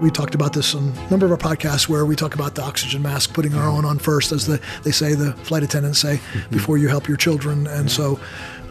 [0.00, 2.62] We talked about this on a number of our podcasts where we talk about the
[2.62, 6.16] oxygen mask, putting our own on first, as the, they say, the flight attendants say,
[6.16, 6.54] mm-hmm.
[6.54, 7.66] before you help your children.
[7.66, 8.18] And so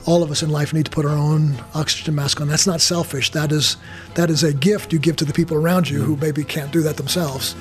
[0.07, 2.47] all of us in life need to put our own oxygen mask on.
[2.47, 3.29] That's not selfish.
[3.32, 3.78] That is,
[4.15, 6.82] that is a gift you give to the people around you who maybe can't do
[6.82, 7.55] that themselves.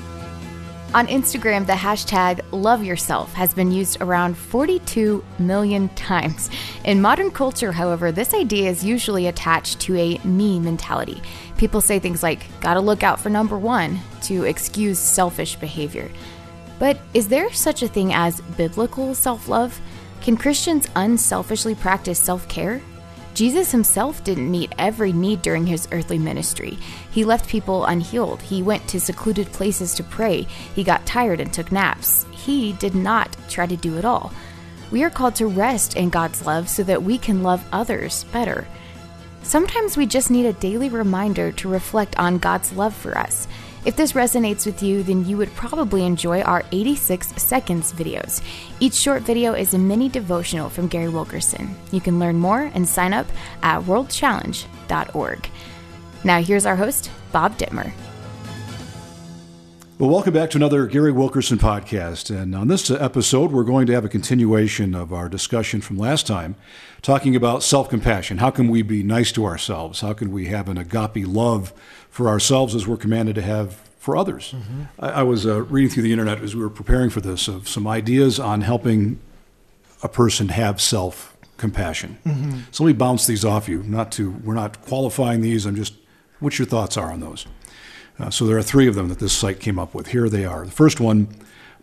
[0.91, 6.49] On Instagram, the hashtag love yourself has been used around 42 million times.
[6.83, 11.21] In modern culture, however, this idea is usually attached to a me mentality.
[11.59, 16.09] People say things like, gotta look out for number one, to excuse selfish behavior.
[16.79, 19.77] But is there such a thing as biblical self love?
[20.21, 22.81] Can Christians unselfishly practice self care?
[23.33, 26.77] Jesus himself didn't meet every need during his earthly ministry.
[27.11, 28.41] He left people unhealed.
[28.41, 30.43] He went to secluded places to pray.
[30.73, 32.25] He got tired and took naps.
[32.31, 34.31] He did not try to do it all.
[34.91, 38.65] We are called to rest in God's love so that we can love others better.
[39.43, 43.47] Sometimes we just need a daily reminder to reflect on God's love for us.
[43.85, 48.41] If this resonates with you, then you would probably enjoy our 86 Seconds videos.
[48.79, 51.73] Each short video is a mini devotional from Gary Wilkerson.
[51.91, 53.27] You can learn more and sign up
[53.63, 55.49] at worldchallenge.org.
[56.23, 57.93] Now, here's our host, Bob Dittmer.
[59.99, 62.33] Well, welcome back to another Gary Wilkerson podcast.
[62.33, 66.25] And on this episode, we're going to have a continuation of our discussion from last
[66.25, 66.55] time,
[67.01, 68.37] talking about self compassion.
[68.37, 69.99] How can we be nice to ourselves?
[69.99, 71.73] How can we have an agape love
[72.09, 74.53] for ourselves as we're commanded to have for others?
[74.53, 74.83] Mm-hmm.
[74.99, 77.67] I, I, was uh, reading through the internet as we were preparing for this of
[77.67, 79.19] some ideas on helping
[80.01, 82.19] a person have self compassion.
[82.25, 82.59] Mm-hmm.
[82.71, 83.83] So let me bounce these off you.
[83.83, 85.65] Not to, we're not qualifying these.
[85.65, 85.95] I'm just,
[86.39, 87.45] what your thoughts are on those.
[88.19, 90.07] Uh, so there are three of them that this site came up with.
[90.07, 90.65] Here they are.
[90.65, 91.27] The first one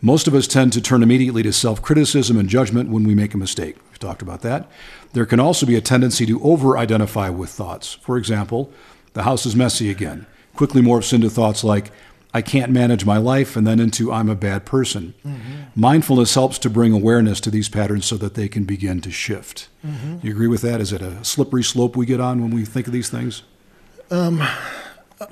[0.01, 3.33] most of us tend to turn immediately to self criticism and judgment when we make
[3.33, 3.77] a mistake.
[3.89, 4.69] We've talked about that.
[5.13, 7.93] There can also be a tendency to over identify with thoughts.
[7.95, 8.71] For example,
[9.13, 10.27] the house is messy again.
[10.55, 11.91] Quickly morphs into thoughts like,
[12.33, 15.15] I can't manage my life, and then into I'm a bad person.
[15.25, 15.55] Mm-hmm.
[15.75, 19.69] Mindfulness helps to bring awareness to these patterns so that they can begin to shift.
[19.83, 20.17] Mm-hmm.
[20.21, 20.81] You agree with that?
[20.81, 23.43] Is it a slippery slope we get on when we think of these things?
[24.11, 24.43] Um,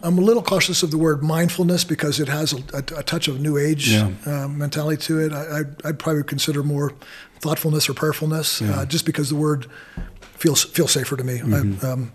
[0.01, 3.27] I'm a little cautious of the word mindfulness because it has a, a, a touch
[3.27, 4.09] of new age yeah.
[4.25, 5.31] uh, mentality to it.
[5.31, 6.93] I, would probably consider more
[7.39, 8.79] thoughtfulness or prayerfulness, yeah.
[8.79, 9.67] uh, just because the word
[10.21, 11.39] feels feels safer to me.
[11.39, 11.85] Mm-hmm.
[11.85, 12.11] I, um,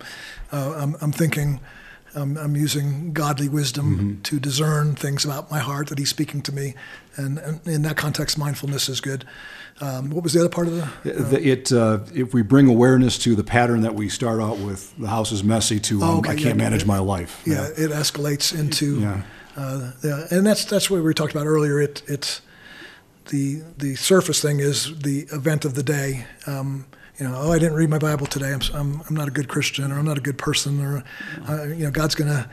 [0.52, 1.60] uh, I'm, I'm, thinking.
[2.14, 4.22] Um, I'm using godly wisdom mm-hmm.
[4.22, 6.74] to discern things about my heart that He's speaking to me,
[7.16, 9.24] and, and in that context, mindfulness is good.
[9.80, 10.82] Um, what was the other part of the?
[10.82, 14.96] Uh, it uh, if we bring awareness to the pattern that we start out with,
[14.98, 15.80] the house is messy.
[15.80, 17.42] To um, oh, okay, I can't yeah, manage it, my life.
[17.46, 19.00] Yeah, yeah, it escalates into.
[19.00, 19.22] Yeah.
[19.56, 21.80] Uh, yeah, and that's that's what we talked about earlier.
[21.80, 22.42] It it's
[23.30, 26.26] the the surface thing is the event of the day.
[26.46, 26.86] Um,
[27.20, 28.50] you know, oh, I didn't read my Bible today.
[28.50, 31.04] I'm, I'm, I'm not a good Christian, or I'm not a good person, or
[31.46, 32.48] uh, you know, God's gonna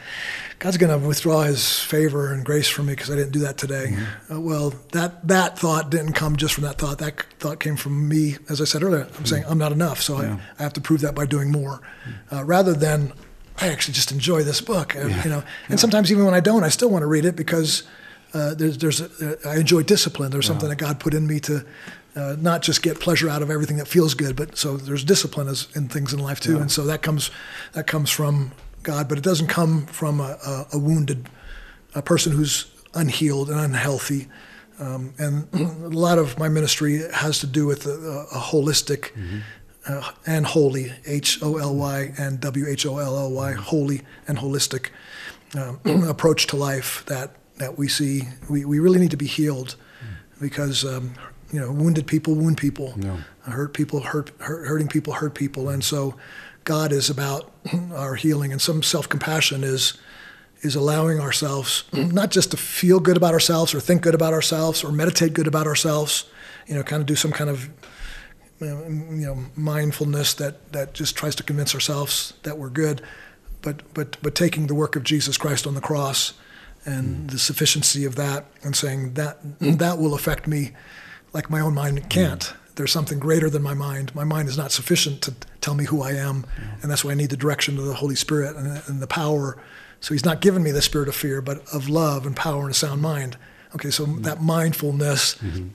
[0.59, 3.93] God's gonna withdraw His favor and grace from me because I didn't do that today.
[3.93, 4.33] Mm-hmm.
[4.33, 6.97] Uh, well, that that thought didn't come just from that thought.
[6.97, 9.03] That thought came from me, as I said earlier.
[9.03, 9.25] I'm mm-hmm.
[9.25, 10.37] saying I'm not enough, so yeah.
[10.57, 12.35] I, I have to prove that by doing more, mm-hmm.
[12.35, 13.13] uh, rather than
[13.61, 14.97] I actually just enjoy this book.
[14.97, 15.23] Uh, yeah.
[15.23, 15.75] You know, and yeah.
[15.77, 17.83] sometimes even when I don't, I still want to read it because.
[18.33, 20.31] Uh, there's, there's a, I enjoy discipline.
[20.31, 21.65] There's something that God put in me to
[22.17, 25.47] uh, not just get pleasure out of everything that feels good, but so there's discipline
[25.47, 26.61] as, in things in life too, yeah.
[26.61, 27.29] and so that comes
[27.73, 28.51] that comes from
[28.81, 31.29] God, but it doesn't come from a, a, a wounded
[31.93, 34.27] a person who's unhealed and unhealthy.
[34.79, 39.39] Um, and a lot of my ministry has to do with a, a holistic mm-hmm.
[39.87, 44.01] uh, and holy, H O L Y and W H O L L Y, holy
[44.27, 44.89] and holistic
[45.55, 48.23] um, approach to life that that we see.
[48.49, 50.39] We, we really need to be healed mm.
[50.39, 51.15] because um,
[51.51, 53.17] you know, wounded people wound people, yeah.
[53.41, 56.15] hurt people hurt, hurt, hurting people hurt people, and so
[56.63, 57.51] God is about
[57.93, 59.97] our healing, and some self compassion is
[60.61, 64.83] is allowing ourselves not just to feel good about ourselves or think good about ourselves
[64.83, 66.25] or meditate good about ourselves,
[66.67, 67.69] you know, kind of do some kind of
[68.59, 73.01] you know mindfulness that that just tries to convince ourselves that we're good,
[73.61, 76.33] but but but taking the work of Jesus Christ on the cross
[76.85, 77.31] and mm.
[77.31, 80.71] the sufficiency of that and saying that that will affect me
[81.37, 82.41] like my own mind can't.
[82.41, 82.55] Mm.
[82.75, 84.13] There's something greater than my mind.
[84.15, 86.81] My mind is not sufficient to tell me who I am, mm.
[86.81, 89.55] and that's why I need the direction of the Holy Spirit and, and, the power.
[90.01, 92.71] So He's not given me the spirit of fear, but of love and power and
[92.71, 93.37] a sound mind.
[93.75, 94.23] Okay, so mm.
[94.23, 95.67] that mindfulness mm-hmm.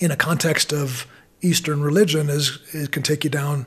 [0.00, 1.06] in a context of
[1.42, 3.66] Eastern religion is it can take you down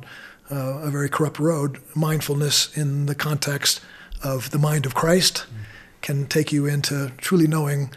[0.49, 1.79] uh, a very corrupt road.
[1.93, 3.81] Mindfulness in the context
[4.23, 5.65] of the mind of Christ mm.
[6.01, 7.93] can take you into truly knowing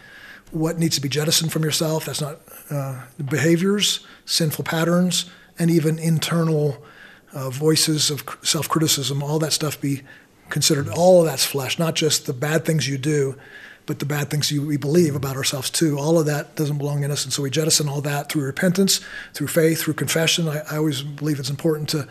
[0.51, 2.05] what needs to be jettisoned from yourself.
[2.05, 2.41] That's not
[2.73, 6.83] uh, behaviors, sinful patterns, and even internal
[7.33, 10.03] uh, voices of self criticism, all that stuff be
[10.49, 10.89] considered.
[10.89, 13.37] All of that's flesh, not just the bad things you do,
[13.87, 15.99] but the bad things you, we believe about ourselves too.
[15.99, 19.01] All of that doesn't belong in us, and so we jettison all that through repentance,
[19.35, 20.49] through faith, through confession.
[20.49, 22.07] I, I always believe it's important to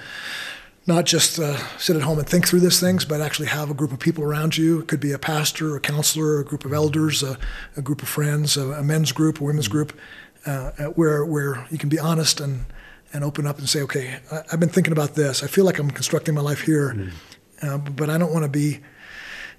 [0.87, 3.73] not just uh, sit at home and think through these things, but actually have a
[3.73, 4.79] group of people around you.
[4.79, 7.37] It could be a pastor, a counselor, a group of elders, a,
[7.77, 9.97] a group of friends, a, a, men's group, a women's group,
[10.45, 12.65] uh, where where you can be honest and
[13.13, 15.43] and open up and say, okay, I, have been thinking about this.
[15.43, 17.67] I feel like I'm constructing my life here, mm-hmm.
[17.67, 18.79] uh, but I don't want to be,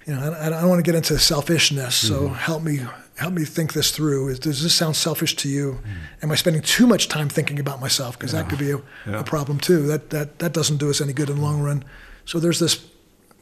[0.07, 1.95] you know, I, I don't want to get into selfishness.
[1.95, 2.33] So mm-hmm.
[2.33, 2.79] help me
[3.17, 4.35] help me think this through.
[4.35, 5.79] Does this sound selfish to you?
[5.83, 6.23] Mm.
[6.23, 8.17] Am I spending too much time thinking about myself?
[8.17, 8.41] Because yeah.
[8.41, 9.19] that could be a, yeah.
[9.19, 9.83] a, problem too.
[9.87, 11.83] That, that, that doesn't do us any good in the long run.
[12.25, 12.85] So there's this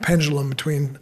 [0.01, 0.99] pendulum between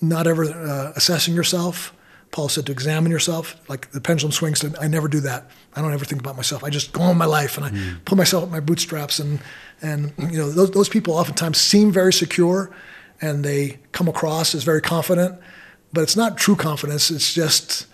[0.00, 1.94] not ever uh, assessing yourself.
[2.32, 3.56] Paul said to examine yourself.
[3.68, 5.50] Like the pendulum swings to, I never do that.
[5.74, 6.62] I don't ever think about myself.
[6.62, 8.04] I just go on my life and I mm.
[8.04, 9.18] pull myself up my bootstraps.
[9.18, 9.40] And,
[9.82, 12.70] and you know, those, those people oftentimes seem very secure
[13.20, 15.38] and they come across as very confident,
[15.92, 17.10] but it's not true confidence.
[17.10, 17.86] It's just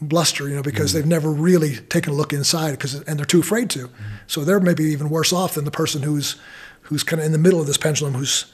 [0.00, 3.26] bluster, you know, because mm they've never really taken a look inside because and they're
[3.26, 3.88] too afraid to.
[3.88, 3.92] mm
[4.26, 6.36] So they're maybe even worse off than the person who's
[6.82, 8.46] who's kind of in the middle of this pendulum, who's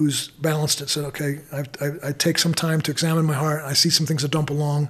[0.00, 0.88] who's balanced it.
[0.88, 3.62] Said, okay, I, I, I take some time to examine my heart.
[3.62, 4.88] I see some things that don't belong,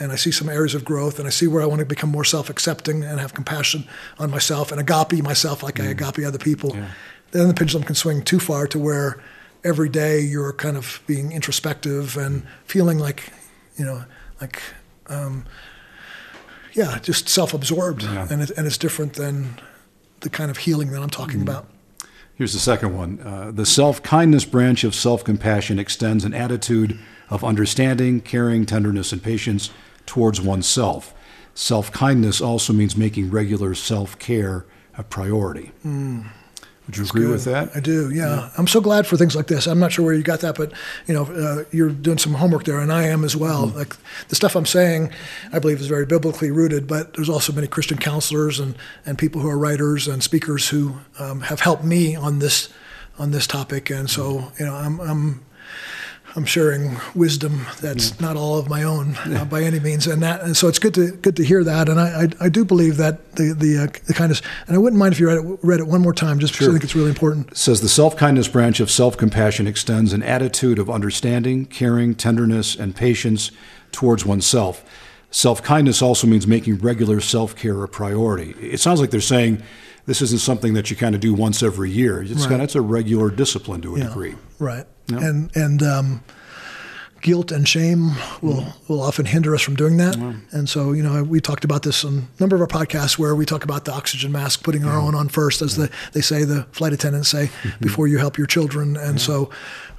[0.00, 2.10] and I see some areas of growth, and I see where I want to become
[2.10, 3.86] more self-accepting and have compassion
[4.18, 6.74] on myself and agape myself like mm I agape other people.
[6.74, 6.90] Yeah.
[7.30, 9.22] Then the pendulum can swing too far to where
[9.62, 13.32] every day you're kind of being introspective and feeling like,
[13.76, 14.02] you know,
[14.40, 14.60] like
[15.06, 15.44] um,
[16.72, 18.26] yeah, just self-absorbed, yeah.
[18.28, 19.60] and it, and it's different than
[20.22, 21.66] the kind of healing that I'm talking mm about.
[22.38, 23.18] Here's the second one.
[23.20, 26.96] Uh, the self kindness branch of self compassion extends an attitude
[27.30, 29.70] of understanding, caring, tenderness, and patience
[30.06, 31.12] towards oneself.
[31.54, 34.64] Self kindness also means making regular self care
[34.96, 35.72] a priority.
[35.84, 36.28] Mm.
[36.88, 37.32] Would you That's agree good.
[37.32, 37.76] with that?
[37.76, 38.10] I do.
[38.10, 38.36] Yeah.
[38.36, 38.50] yeah.
[38.56, 39.66] I'm so glad for things like this.
[39.66, 40.72] I'm not sure where you got that, but
[41.06, 43.66] you know, uh, you're doing some homework there, and I am as well.
[43.66, 43.76] Mm-hmm.
[43.76, 43.94] Like
[44.28, 45.12] the stuff I'm saying,
[45.52, 46.86] I believe is very biblically rooted.
[46.86, 48.74] But there's also many Christian counselors and
[49.04, 52.70] and people who are writers and speakers who um, have helped me on this
[53.18, 53.90] on this topic.
[53.90, 54.62] And so, mm-hmm.
[54.62, 55.44] you know, I'm I'm
[56.36, 58.26] I'm sharing wisdom that's yeah.
[58.26, 60.94] not all of my own uh, by any means, and that and so it's good
[60.94, 63.86] to good to hear that, and I I, I do believe that the the, uh,
[64.06, 66.38] the kindness, and I wouldn't mind if you read it read it one more time,
[66.38, 66.70] just because sure.
[66.70, 67.50] I think it's really important.
[67.52, 72.14] It says the self kindness branch of self compassion extends an attitude of understanding, caring,
[72.14, 73.50] tenderness, and patience
[73.92, 74.84] towards oneself.
[75.30, 78.50] Self kindness also means making regular self care a priority.
[78.60, 79.62] It sounds like they're saying
[80.08, 82.22] this isn't something that you kind of do once every year.
[82.22, 82.48] It's right.
[82.48, 84.06] kind of it's a regular discipline to a yeah.
[84.06, 84.36] degree.
[84.58, 84.86] Right.
[85.08, 85.20] Yep.
[85.20, 86.24] And and um,
[87.20, 88.88] guilt and shame will mm.
[88.88, 90.16] will often hinder us from doing that.
[90.50, 93.34] And so, you know, we talked about this on a number of our podcasts where
[93.34, 96.44] we talk about the oxygen mask, putting our own on first, as the they say
[96.44, 97.78] the flight attendants say mm-hmm.
[97.78, 98.96] before you help your children.
[98.96, 99.50] And so,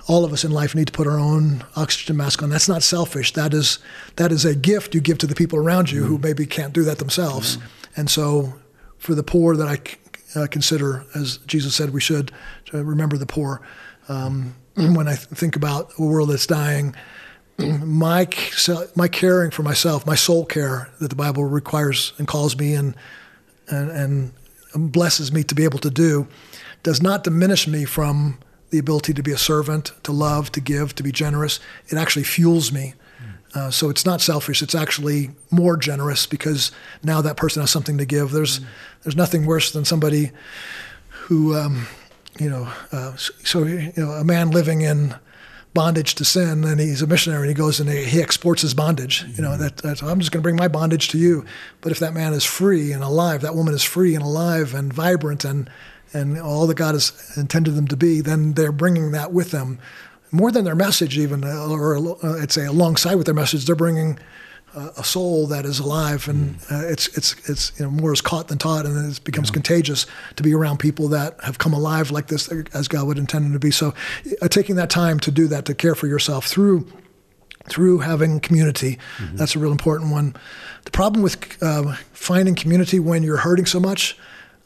[0.07, 2.50] all of us in life need to put our own oxygen mask on.
[2.50, 3.33] That's not selfish.
[3.33, 3.77] That is
[4.15, 6.09] that is a gift you give to the people around you mm-hmm.
[6.09, 7.59] who maybe can't do that themselves.
[7.95, 8.55] And so,
[9.00, 12.31] for the poor that I uh, consider, as Jesus said, we should
[12.72, 13.62] remember the poor.
[14.07, 16.96] Um, when I think about a world that's dying,
[17.57, 18.28] my
[18.96, 22.96] my caring for myself, my soul care that the Bible requires and calls me and
[23.69, 23.92] and,
[24.74, 26.28] and blesses me to be able to do,
[26.84, 28.40] does not diminish me from
[28.72, 31.60] the ability to be a servant, to love, to give, to be generous.
[31.88, 32.94] It actually fuels me.
[33.56, 34.62] Uh, so it's not selfish.
[34.62, 36.72] It's actually more generous because
[37.03, 38.32] now that person has something to give.
[38.32, 38.65] There's mm.
[39.03, 40.32] there's nothing worse than somebody
[41.10, 41.88] who um,
[42.39, 45.15] you know, uh, so you know, a man living in
[45.74, 48.74] bondage to sin, and he's a missionary, and he goes and he, he exports his
[48.74, 49.25] bondage.
[49.36, 51.46] You know, that that's, I'm just going to bring my bondage to you.
[51.82, 54.91] But if that man is free and alive, that woman is free and alive and
[54.91, 55.70] vibrant, and
[56.13, 59.79] and all that God has intended them to be, then they're bringing that with them,
[60.31, 63.75] more than their message, even, uh, or uh, I'd say alongside with their message, they're
[63.75, 64.19] bringing
[64.75, 66.71] a soul that is alive, and mm.
[66.71, 69.53] uh, it's it's it's you know more is caught than taught, and it becomes yeah.
[69.53, 70.05] contagious
[70.36, 73.53] to be around people that have come alive like this as God would intend them
[73.53, 73.71] to be.
[73.71, 73.93] So,
[74.41, 76.88] uh, taking that time to do that, to care for yourself through
[77.67, 79.36] through having community, mm-hmm.
[79.36, 80.36] that's a real important one.
[80.86, 84.17] The problem with uh, finding community when you're hurting so much.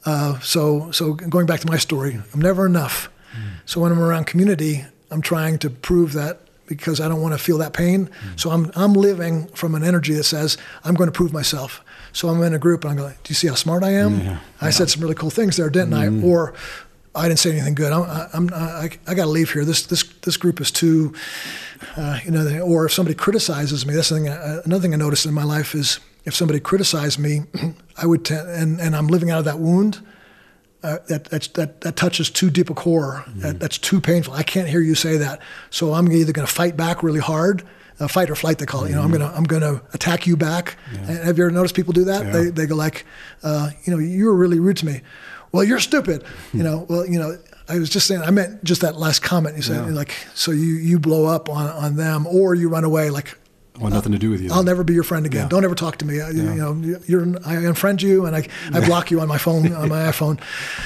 [0.06, 3.10] Uh, so so going back to my story, I'm never enough.
[3.34, 3.62] Mm.
[3.66, 7.38] So when I'm around community, I'm trying to prove that because I don't want to
[7.38, 8.08] feel that pain.
[8.08, 8.40] Mm.
[8.40, 11.84] So I'm I'm living from an energy that says I'm going to prove myself.
[12.14, 14.20] So I'm in a group and I'm going, do you see how smart I am?
[14.20, 14.40] Yeah.
[14.62, 14.72] I yeah.
[14.72, 16.00] said some really cool things there, didn't mm.
[16.00, 16.08] I?
[16.08, 16.26] Mm-hmm.
[16.26, 16.54] Or
[17.16, 17.92] I didn't say anything good.
[17.92, 19.66] I'm, I'm I, I got to leave here.
[19.66, 21.14] This this this group is too,
[21.96, 22.62] uh, you know.
[22.62, 24.30] Or if somebody criticizes me, that's thing.
[24.30, 27.42] Uh, another thing I noticed in my life is if somebody criticized me,
[27.98, 30.02] I would t- and and I'm living out of that wound
[30.84, 31.24] uh, that,
[31.54, 33.24] that, that touches too deep a core.
[33.28, 33.40] Mm-hmm.
[33.40, 34.34] That, that's too painful.
[34.34, 35.40] I can't hear you say that.
[35.70, 37.64] So I'm either going to fight back really hard
[38.00, 38.58] uh, fight or flight.
[38.58, 38.90] They call it.
[38.90, 40.78] You know, I'm gonna I'm gonna attack you back.
[40.92, 42.26] And Have you ever noticed people do that?
[42.26, 42.32] Yeah.
[42.32, 43.06] They they go like,
[43.44, 45.02] uh, you know, you were really rude to me.
[45.52, 46.24] Well, you're stupid.
[46.54, 46.86] you know.
[46.90, 47.38] Well, you know.
[47.70, 48.22] I was just saying.
[48.22, 49.56] I meant just that last comment.
[49.56, 49.94] You said Yeah.
[49.94, 53.10] like, so you you blow up on on them, or you run away.
[53.10, 53.38] Like,
[53.80, 54.50] want nothing to do with you.
[54.52, 55.44] I'll never be your friend again.
[55.44, 55.50] Yeah.
[55.50, 56.22] Don't ever talk to me.
[56.22, 56.74] I, You know,
[57.08, 60.40] you're I unfriend you and I, I block you on my phone on my iPhone.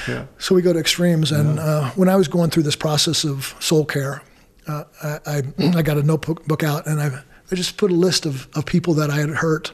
[0.08, 0.24] Yeah.
[0.38, 1.30] So we go to extremes.
[1.32, 4.22] And uh, when I was going through this process of soul care,
[4.66, 5.42] uh, I, I
[5.78, 8.66] I got a notebook book out and I I just put a list of, of
[8.66, 9.72] people that I had hurt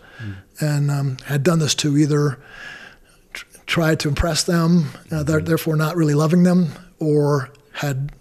[0.60, 2.38] and um, had done this to either
[3.32, 6.68] tr- tried to impress them, uh, they're, therefore not really loving them,
[7.00, 8.12] or had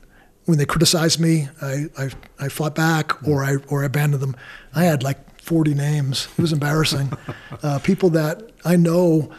[0.46, 2.10] when they criticized me, I, I,
[2.40, 4.36] I fought back or I or I abandoned them.
[4.76, 6.28] I had like 40 names.
[6.38, 7.12] It was embarrassing.
[7.64, 9.32] uh, people that I know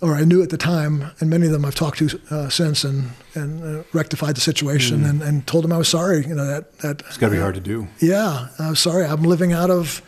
[0.00, 2.84] or I knew at the time, and many of them I've talked to uh, since
[2.84, 6.26] and and uh, rectified the situation and, and told them I was sorry.
[6.26, 7.88] You know that that It's got to be hard to do.
[7.98, 9.04] yeah, I'm sorry.
[9.04, 10.02] I'm living out of.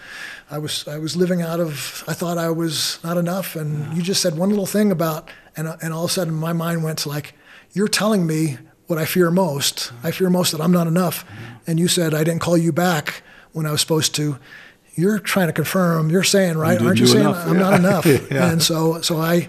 [0.51, 2.05] I was I was living out of.
[2.07, 5.69] I thought I was not enough, and you just said one little thing about, and
[5.81, 7.35] and all of a sudden my mind went to like,
[7.73, 9.93] you're telling me what I fear most.
[10.03, 11.25] I fear most that I'm not enough,
[11.67, 13.23] and you said I didn't call you back
[13.59, 14.39] when I was supposed to.
[14.95, 16.11] You're trying to confirm.
[16.11, 17.47] You're saying right, didn't aren't you saying enough.
[17.47, 17.61] I'm Yeah.
[17.61, 18.07] not enough?
[18.33, 18.51] Yeah.
[18.51, 19.49] And so so I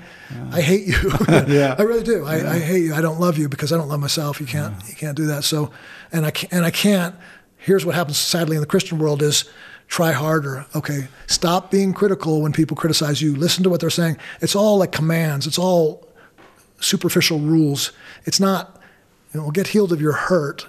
[0.52, 0.98] I hate you.
[1.48, 1.76] Yeah.
[1.80, 2.26] I really do.
[2.26, 2.94] I, I hate you.
[2.94, 4.40] I don't love you because I don't love myself.
[4.42, 5.44] You can't you can't do that.
[5.44, 5.72] So,
[6.12, 7.16] and I can't, and I can't.
[7.58, 9.46] Here's what happens sadly in the Christian world is
[9.88, 10.66] try harder.
[10.76, 13.36] Okay, stop being critical when people criticize you.
[13.36, 14.18] Listen to what they're saying.
[14.42, 15.48] It's all like commands.
[15.48, 16.08] It's all
[16.80, 17.92] superficial rules.
[18.26, 18.76] It's not.
[19.34, 20.68] You know, get healed of your hurt.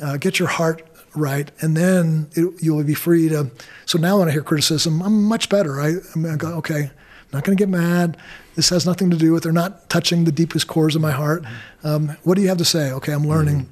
[0.00, 0.85] Uh, get your heart
[1.16, 3.50] right, and then it, you'll be free to.
[3.84, 5.80] So now when I hear criticism, I'm much better.
[5.80, 6.90] I, I'm gonna go, okay,
[7.26, 8.16] I'm not going to get mad.
[8.54, 9.42] This has nothing to do with.
[9.42, 11.44] They're not touching the deepest cores of my heart.
[11.82, 12.92] Um, what do you have to say?
[12.92, 13.68] Okay, I'm learning.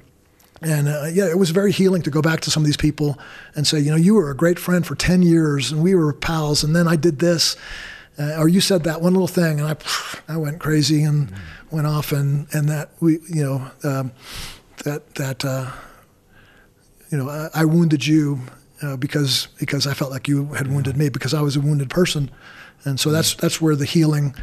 [0.61, 3.17] And uh, yeah, it was very healing to go back to some of these people
[3.55, 6.11] and say, you know, you were a great friend for 10 years and we were
[6.11, 7.55] pals, and then I did this.
[8.17, 11.33] Uh, or you said that one little thing, and I, I went crazy and
[11.69, 14.13] went off, and, and that we, you know, um,
[14.85, 15.69] that that uh,
[17.09, 18.41] you know, I, I wounded you
[18.81, 21.89] uh, because because I felt like you had wounded me because I was a wounded
[21.89, 22.29] person,
[22.83, 24.35] and so that's that's where the healing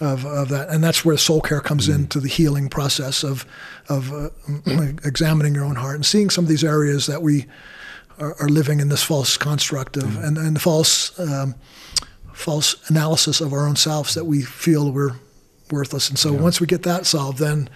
[0.00, 3.46] of, of that, and that's where soul care comes into the healing process of
[3.88, 4.30] of uh,
[5.04, 7.46] examining your own heart and seeing some of these areas that we
[8.18, 11.54] are, are living in this false construct of and and the false um,
[12.32, 15.16] false analysis of our own selves that we feel we're
[15.70, 17.68] worthless, and so once we get that solved, then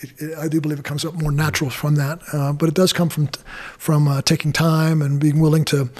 [0.00, 2.74] it, it, I do believe it comes up more natural from that, uh, but it
[2.74, 3.28] does come from
[3.78, 5.90] from uh, taking time and being willing to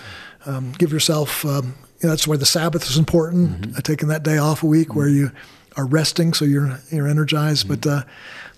[0.44, 1.44] um, give yourself.
[1.44, 3.76] Um, you know, that's why the Sabbath is important.
[3.76, 5.30] Uh, taking that day off a week where you
[5.76, 7.68] are resting, so you're you're energized.
[7.68, 8.02] But uh,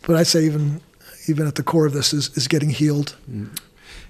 [0.06, 0.80] but I say even
[1.28, 3.16] even at the core of this is is getting healed.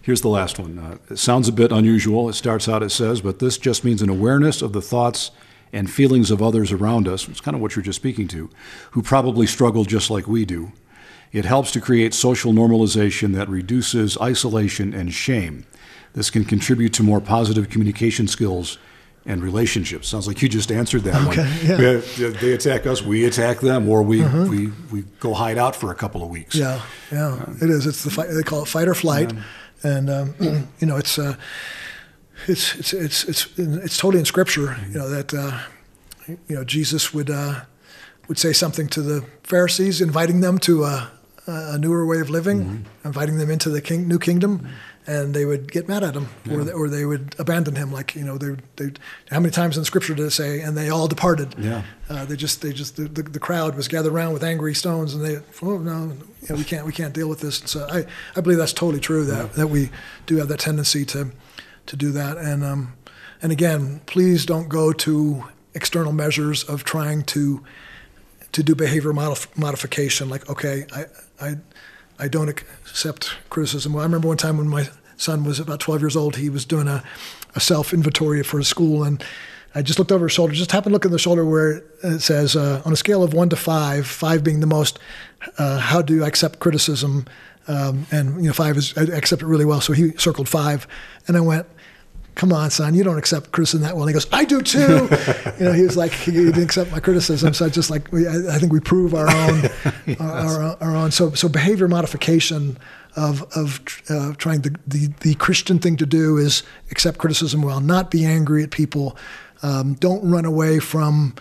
[0.00, 0.78] Here's the last one.
[0.78, 2.30] Uh, it sounds a bit unusual.
[2.30, 5.32] It starts out, it says, but this just means an awareness of the thoughts
[5.70, 7.28] and feelings of others around us.
[7.28, 8.48] It's kind of what you're just speaking to,
[8.92, 10.72] who probably struggle just like we do.
[11.32, 15.66] It helps to create social normalization that reduces isolation and shame.
[16.14, 18.78] This can contribute to more positive communication skills
[19.26, 20.08] and relationships.
[20.08, 21.80] Sounds like you just answered that Okay, one.
[21.82, 21.98] yeah.
[21.98, 22.40] Uh-huh.
[22.40, 25.94] They attack us, we attack them, or we, we, we go hide out for a
[25.94, 26.54] couple of weeks.
[26.54, 26.80] Yeah,
[27.12, 27.86] yeah, it is.
[27.86, 28.28] It's the fight.
[28.30, 29.32] They call it fight or flight,
[29.82, 30.34] and um,
[30.80, 31.36] you know it's uh,
[32.46, 34.76] it's it's it's it's it's totally in Scripture.
[34.88, 35.60] You know that uh,
[36.26, 37.62] you know Jesus would uh,
[38.28, 41.10] would say something to the Pharisees, inviting them to a,
[41.48, 44.68] a newer way of living, inviting them into the king, new kingdom,
[45.06, 47.90] and they would get mad at him, or they, or they would abandon him.
[47.90, 48.92] Like you know, they they
[49.30, 51.54] how many times in Scripture did it say, and they all departed?
[51.58, 51.82] Yeah.
[52.10, 55.14] Uh, they just, they just, the, the, the crowd was gathered around with angry stones,
[55.14, 56.12] and they, oh no,
[56.42, 57.62] you know, we can't, we can't deal with this.
[57.64, 58.04] So I,
[58.36, 59.90] I believe that's totally true that that we
[60.26, 61.30] do have that tendency to,
[61.86, 62.36] to do that.
[62.36, 62.92] And um,
[63.40, 67.62] and again, please don't go to external measures of trying to,
[68.58, 70.28] to do behavior modif- modification.
[70.28, 71.04] Like, okay, I,
[71.40, 71.54] I,
[72.18, 73.92] I don't accept criticism.
[73.92, 76.64] Well, I remember one time when my son was about 12 years old, he was
[76.64, 77.04] doing a,
[77.54, 79.24] a self inventory for his school, and
[79.76, 82.18] I just looked over his shoulder, just happened to look at the shoulder where it
[82.18, 84.98] says, uh, on a scale of one to five, five being the most,
[85.56, 87.26] uh, how do I accept criticism?
[87.68, 89.80] Um, and you know, five is I accept it really well.
[89.80, 90.88] So he circled five,
[91.28, 91.66] and I went,
[92.38, 95.08] "Come on, son, you don't accept criticism that well." And he goes, "I do too."
[95.58, 97.52] you know, he was like, he didn't accept my criticism.
[97.52, 99.68] So I just like, we, I, I think we prove our own,
[100.20, 101.10] our, our, our own.
[101.10, 102.78] So so behavior modification
[103.16, 107.80] of of uh, trying the, the the Christian thing to do is accept criticism well,
[107.80, 109.16] not be angry at people.
[109.62, 111.34] Um, don't run away from,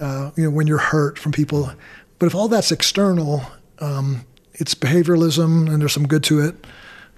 [0.00, 1.70] uh, you know, when you're hurt from people.
[2.18, 3.42] But if all that's external,
[3.80, 4.24] um,
[4.54, 6.66] it's behavioralism, and there's some good to it.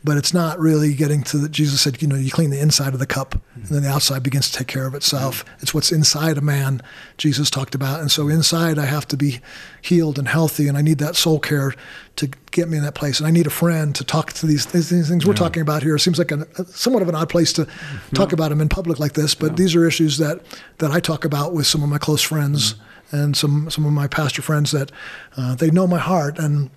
[0.02, 2.92] But it's not really getting to the jesus said you know you clean the inside
[2.92, 5.92] of the cup and then the outside begins to take care of itself it's what's
[5.92, 6.80] inside a man
[7.19, 9.40] jesus talked about and so inside i have to be
[9.83, 11.75] healed and healthy and i need that soul care
[12.16, 14.66] to get me in that place and i need a friend to talk to these,
[14.66, 15.37] these things we're yeah.
[15.37, 17.66] talking about here it seems like a, somewhat of an odd place to
[18.14, 19.57] talk about them in public like this but yeah.
[19.57, 20.40] these are issues that
[20.78, 23.16] that i talk about with some of my close friends mm-hmm.
[23.16, 24.90] and some some of my pastor friends that
[25.37, 26.71] uh, they know my heart and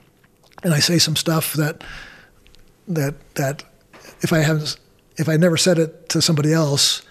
[0.64, 1.84] and i say some stuff that
[2.88, 3.64] that that
[4.22, 4.78] if I haven't
[5.18, 7.04] if I never said it to somebody else,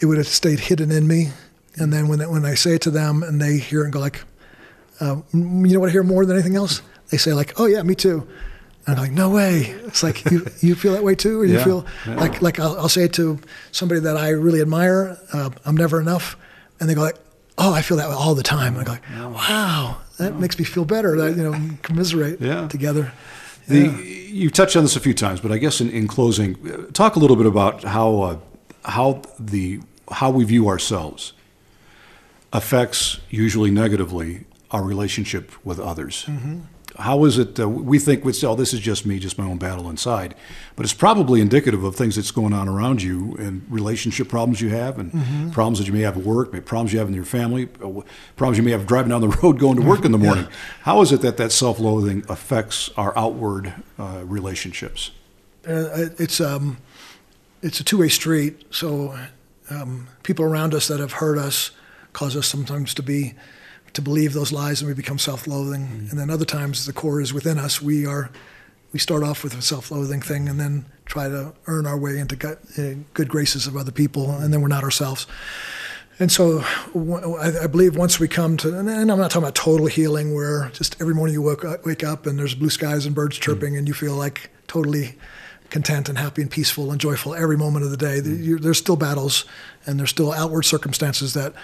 [0.00, 1.28] it would have stayed hidden in me.
[1.76, 4.00] And then when when I say it to them and they hear it and go
[4.00, 4.22] like,
[5.00, 6.82] uh, you know what I hear more than anything else?
[7.10, 8.26] They say like, oh yeah, me too.
[8.86, 9.74] And I'm like, no way.
[9.86, 12.16] It's like you, you feel that way too, or you yeah, feel yeah.
[12.16, 13.38] like like I'll, I'll, say it to
[13.70, 15.18] somebody that I really admire.
[15.32, 16.36] Uh, I'm never enough,
[16.80, 17.18] and they go like,
[17.58, 18.76] oh, I feel that all the time.
[18.76, 21.16] And I go like, wow, that makes me feel better.
[21.16, 22.66] That you know, commiserate yeah.
[22.68, 23.12] together.
[23.68, 23.98] The, yeah.
[24.28, 26.56] You touched on this a few times, but I guess in, in closing,
[26.92, 28.38] talk a little bit about how uh,
[28.84, 31.32] how the how we view ourselves
[32.52, 36.24] affects usually negatively our relationship with others.
[36.26, 36.60] Mm-hmm
[36.98, 39.44] how is it uh, we think we say, oh, this is just me, just my
[39.44, 40.34] own battle inside,
[40.74, 44.70] but it's probably indicative of things that's going on around you and relationship problems you
[44.70, 45.50] have, and mm-hmm.
[45.50, 48.02] problems that you may have at work, problems you have in your family, uh,
[48.36, 50.44] problems you may have driving down the road going to work in the morning.
[50.44, 50.56] Yeah.
[50.82, 55.12] How is it that that self-loathing affects our outward uh, relationships?
[55.66, 56.78] Uh, it's um,
[57.62, 58.64] it's a two-way street.
[58.70, 59.16] So
[59.70, 61.70] um, people around us that have hurt us
[62.12, 63.34] cause us sometimes to be
[63.92, 65.82] to believe those lies and we become self-loathing.
[65.82, 66.10] Mm-hmm.
[66.10, 67.80] And then other times the core is within us.
[67.80, 68.30] We are
[68.92, 72.36] we start off with a self-loathing thing and then try to earn our way into
[72.36, 75.26] good, uh, good graces of other people, and then we're not ourselves.
[76.20, 80.34] And so I, believe once we come to, and I'm not talking about total healing
[80.34, 83.38] where just every morning you wake up, wake up and there's blue skies and birds
[83.38, 85.14] chirping mm and you feel like totally
[85.70, 88.20] content and happy and peaceful and joyful every moment of the day.
[88.20, 89.44] mm There's still battles
[89.86, 91.54] and there's still outward circumstances that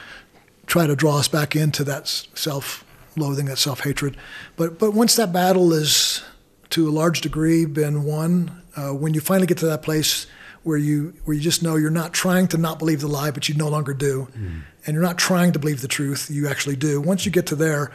[0.66, 4.16] try to draw us back into that self-loathing, that self-hatred.
[4.56, 6.22] But but once that battle is
[6.70, 10.26] to a large degree been won, uh, when you finally get to that place
[10.62, 13.48] where you where you just know you're not trying to not believe the lie, but
[13.48, 14.62] you no longer do, mm.
[14.86, 17.00] and you're not trying to believe the truth, you actually do.
[17.00, 17.92] Once you get to there,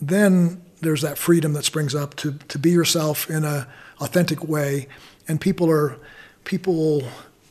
[0.00, 3.66] then there's that freedom that springs up to to be yourself in a
[4.00, 4.88] authentic way,
[5.28, 5.96] and people are
[6.44, 7.02] people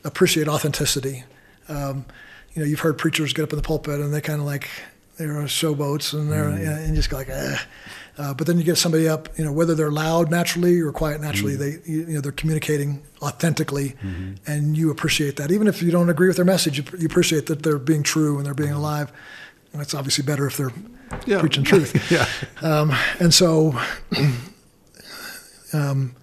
[0.04, 1.24] appreciate authenticity.
[1.68, 2.04] Um,
[2.54, 4.68] you know, you've heard preachers get up in the pulpit and they kind of like
[5.16, 6.84] they're showboats and they're mm.
[6.86, 7.56] and just go like, eh.
[8.18, 11.20] Uh, but then you get somebody up, you know, whether they're loud naturally or quiet
[11.20, 14.32] naturally, mm they you know they're communicating authentically, mm-hmm.
[14.46, 15.50] and you appreciate that.
[15.50, 18.36] Even if you don't agree with their message, you, you appreciate that they're being true
[18.36, 18.78] and they're being mm-hmm.
[18.78, 19.12] alive.
[19.72, 20.72] And it's obviously better if they're
[21.26, 21.40] yeah.
[21.40, 22.10] preaching truth.
[22.10, 22.26] yeah.
[22.60, 23.78] Um, and so,
[25.72, 26.14] um,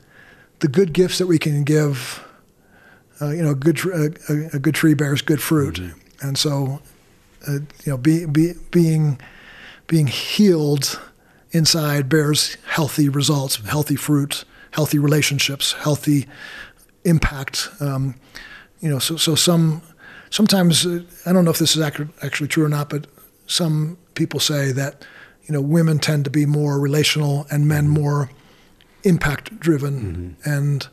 [0.60, 2.24] the good gifts that we can give,
[3.22, 5.76] uh, you know, a good a, a, good tree bears good fruit.
[5.76, 6.82] Mm-hmm and so
[7.48, 9.20] uh, you know be, be, being
[9.88, 11.00] being healed
[11.52, 16.28] inside bears healthy results healthy fruit healthy relationships healthy
[17.06, 17.70] impact.
[17.80, 18.16] Um,
[18.82, 19.82] you know so, so some
[20.30, 23.08] sometimes uh, i don't know if this is actually true or not but
[23.48, 25.06] some people say that
[25.46, 28.30] you know women tend to be more relational and men more
[29.04, 30.50] impact driven mm-hmm.
[30.50, 30.88] and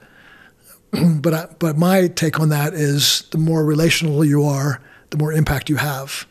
[1.22, 5.32] but I, but my take on that is the more relational you are the more
[5.32, 6.26] impact you have.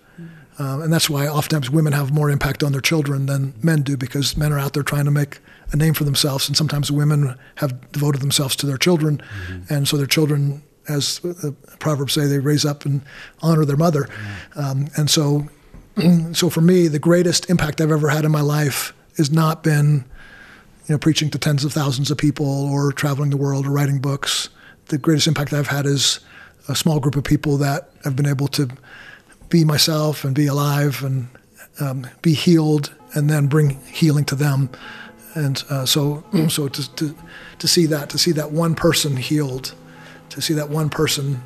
[0.60, 3.98] Um, and that's why oftentimes women have more impact on their children than men do
[3.98, 5.40] because men are out there trying to make
[5.72, 6.48] a name for themselves.
[6.48, 9.18] And sometimes women have devoted themselves to their children.
[9.18, 9.74] Mm-hmm.
[9.74, 13.02] And so their children, as the Proverbs say, they raise up and
[13.42, 14.04] honor their mother.
[14.04, 14.60] Mm-hmm.
[14.60, 15.48] Um, and so,
[16.34, 20.06] so for me, the greatest impact I've ever had in my life has not been,
[20.88, 24.00] you know, preaching to tens of thousands of people or traveling the world or writing
[24.00, 24.50] books.
[24.88, 26.20] The greatest impact I've had is
[26.68, 28.70] a small group of people that have been able to
[29.50, 31.28] be myself and be alive and
[31.80, 34.70] um, be healed and then bring healing to them.
[35.36, 37.16] And uh, so, so to, to,
[37.60, 39.74] to see that, to see that one person healed,
[40.30, 41.42] to see that one person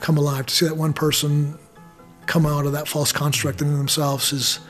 [0.00, 1.58] come alive, to see that one person
[2.26, 4.60] come out of that false construct in themselves is,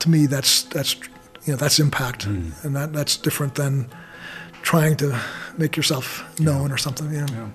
[0.00, 0.94] to me, that's that's
[1.44, 2.52] you know that's impact, mm.
[2.64, 3.88] and that that's different than
[4.62, 5.18] trying to
[5.56, 6.74] make yourself known yeah.
[6.74, 7.12] or something.
[7.12, 7.26] You know?
[7.32, 7.48] yeah.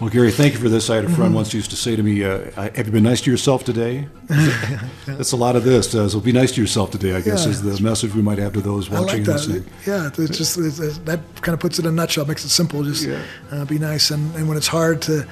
[0.00, 0.90] Well, Gary, thank you for this.
[0.90, 1.34] I had a friend mm-hmm.
[1.34, 4.08] once used to say to me, uh, "Have you been nice to yourself today?"
[5.06, 5.94] That's a lot of this.
[5.94, 7.14] Uh, so be nice to yourself today.
[7.14, 9.64] I guess yeah, is the message we might have to those watching and listening.
[9.86, 12.24] Yeah, it's just it's, it's, that kind of puts it in a nutshell.
[12.24, 12.82] Makes it simple.
[12.82, 13.22] Just yeah.
[13.52, 15.24] uh, be nice, and, and when it's hard to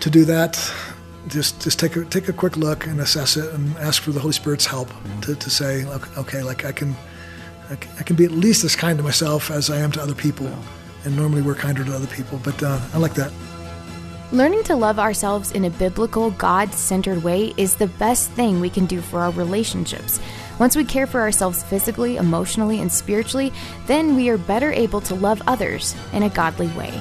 [0.00, 0.54] to do that,
[1.28, 4.20] just just take a take a quick look and assess it, and ask for the
[4.20, 5.20] Holy Spirit's help yeah.
[5.20, 5.84] to, to say,
[6.16, 6.96] okay, like I can,
[7.68, 10.02] I can, I can be at least as kind to myself as I am to
[10.02, 10.50] other people.
[11.04, 12.40] and normally we're kinder to other people.
[12.42, 13.32] But uh, I like that.
[14.32, 18.70] Learning to love ourselves in a biblical, God centered way is the best thing we
[18.70, 20.20] can do for our relationships.
[20.58, 23.52] Once we care for ourselves physically, emotionally, and spiritually,
[23.86, 26.98] then we are better able to love others in a godly way.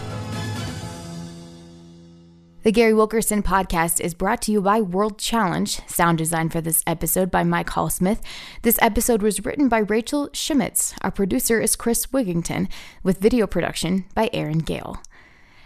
[2.64, 5.80] The Gary Wilkerson podcast is brought to you by World Challenge.
[5.88, 8.20] Sound design for this episode by Mike Hallsmith.
[8.64, 10.94] This episode was written by Rachel Schmitz.
[11.02, 12.68] Our producer is Chris Wigington,
[13.04, 15.02] with video production by Aaron Gale.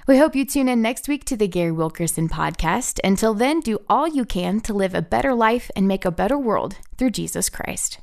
[0.07, 2.99] We hope you tune in next week to the Gary Wilkerson podcast.
[3.03, 6.37] Until then, do all you can to live a better life and make a better
[6.37, 7.97] world through Jesus Christ.